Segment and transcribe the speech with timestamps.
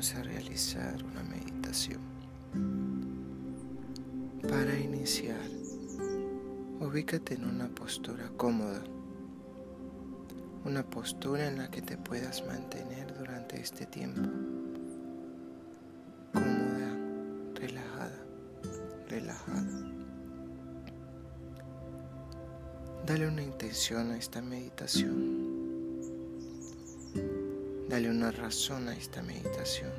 [0.00, 2.00] vamos a realizar una meditación.
[4.48, 5.46] Para iniciar,
[6.80, 8.82] ubícate en una postura cómoda,
[10.64, 14.22] una postura en la que te puedas mantener durante este tiempo.
[16.32, 16.96] Cómoda,
[17.56, 18.24] relajada,
[19.06, 19.92] relajada.
[23.04, 25.49] Dale una intención a esta meditación.
[27.90, 29.90] Dale una razón a esta meditación.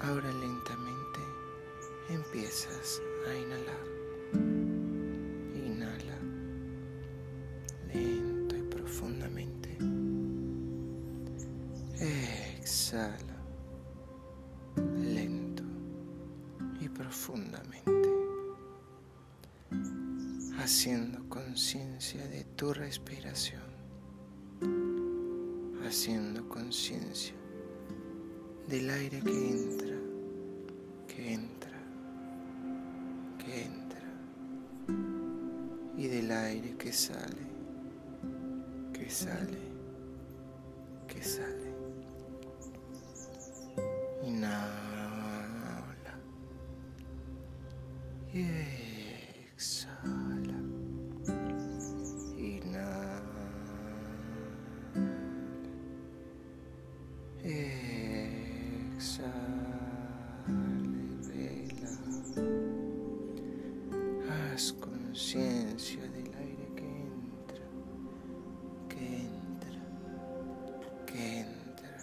[0.00, 1.20] Ahora lentamente
[2.10, 3.86] empiezas a inhalar.
[5.54, 6.18] Inhala
[7.94, 9.78] lento y profundamente.
[12.58, 13.40] Exhala
[15.02, 15.62] lento
[16.82, 18.10] y profundamente.
[20.58, 23.69] Haciendo conciencia de tu respiración
[25.90, 27.34] haciendo conciencia
[28.68, 29.96] del aire que entra,
[31.08, 31.78] que entra,
[33.44, 34.00] que entra
[35.96, 37.44] y del aire que sale,
[38.92, 39.58] que sale,
[41.08, 41.69] que sale.
[65.20, 67.66] Conciencia del aire que entra,
[68.88, 69.82] que entra,
[71.06, 71.96] que entra.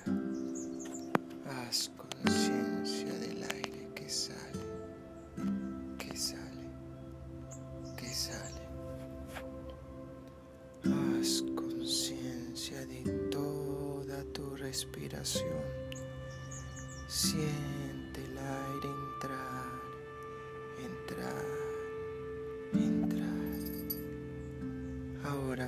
[1.50, 4.66] Haz conciencia del aire que sale,
[5.98, 6.70] que sale,
[7.98, 8.68] que sale.
[10.86, 15.66] Haz conciencia de toda tu respiración.
[17.08, 19.47] Siente el aire entrar,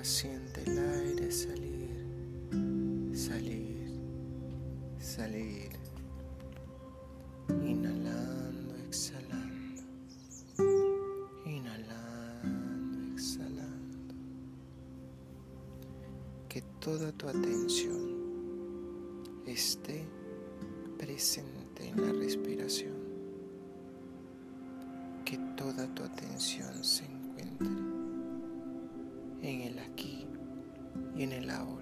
[0.01, 1.89] Siente el aire salir,
[3.13, 3.91] salir,
[4.97, 5.69] salir.
[7.49, 9.83] Inhalando, exhalando.
[11.45, 14.13] Inhalando, exhalando.
[16.47, 18.15] Que toda tu atención
[19.45, 20.07] esté
[20.97, 22.95] presente en la respiración.
[25.25, 27.88] Que toda tu atención se encuentre
[31.23, 31.78] en el ahora.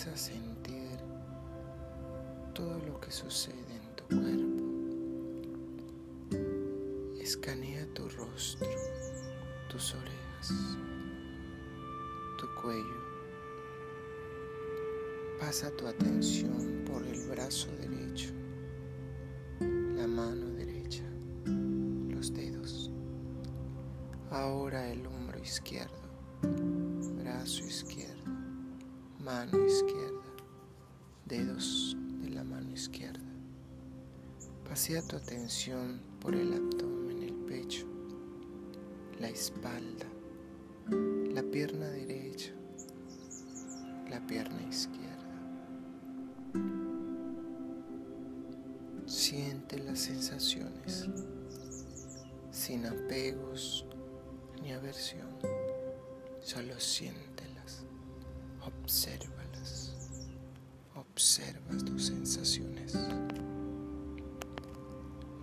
[0.00, 0.98] Empieza a sentir
[2.54, 4.62] todo lo que sucede en tu cuerpo.
[7.20, 8.66] Escanea tu rostro,
[9.68, 10.78] tus orejas,
[12.38, 13.00] tu cuello.
[15.38, 18.32] Pasa tu atención por el brazo derecho,
[19.60, 21.04] la mano derecha,
[22.08, 22.90] los dedos.
[24.30, 26.08] Ahora el hombro izquierdo,
[27.22, 27.99] brazo izquierdo
[29.30, 30.26] mano izquierda,
[31.24, 33.30] dedos de la mano izquierda.
[34.68, 37.86] Pasea tu atención por el abdomen, el pecho,
[39.20, 40.06] la espalda,
[41.32, 42.50] la pierna derecha,
[44.10, 45.06] la pierna izquierda.
[49.06, 51.08] Siente las sensaciones
[52.50, 53.86] sin apegos
[54.60, 55.28] ni aversión,
[56.40, 57.29] solo siéntelas.
[58.90, 59.92] Obsérvalas.
[60.96, 62.92] Observa tus sensaciones.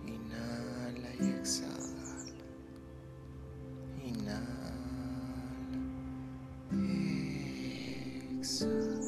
[0.06, 2.26] Inhala y exhala.
[4.04, 4.74] Inhala.
[8.38, 9.00] Exhala.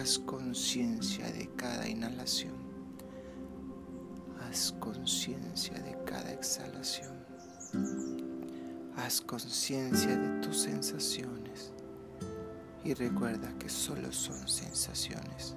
[0.00, 2.54] Haz conciencia de cada inhalación.
[4.40, 7.18] Haz conciencia de cada exhalación.
[8.96, 11.70] Haz conciencia de tus sensaciones
[12.84, 15.56] y recuerda que solo son sensaciones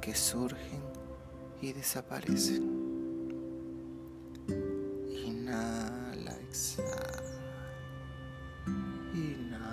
[0.00, 0.82] que surgen
[1.62, 2.62] y desaparecen.
[5.08, 7.22] Inhala, exhala.
[9.14, 9.64] Inhala.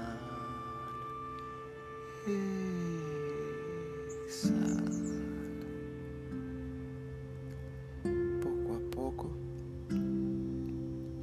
[4.25, 4.91] Exhala.
[8.41, 9.31] Poco a poco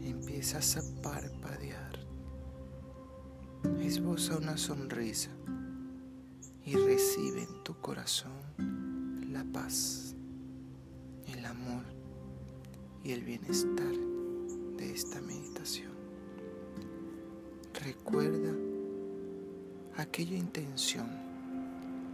[0.04, 1.98] empiezas a parpadear.
[3.80, 5.37] Esboza una sonrisa
[7.68, 8.32] tu corazón
[9.30, 10.14] la paz,
[11.26, 11.84] el amor
[13.04, 13.92] y el bienestar
[14.78, 15.92] de esta meditación.
[17.84, 18.54] Recuerda
[19.98, 21.10] aquella intención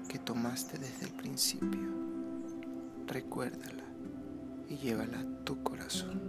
[0.08, 1.88] que tomaste desde el principio.
[3.06, 3.84] Recuérdala
[4.68, 6.20] y llévala a tu corazón.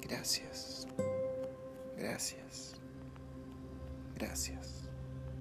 [0.00, 0.88] Gracias,
[1.96, 2.74] gracias,
[4.16, 4.81] gracias.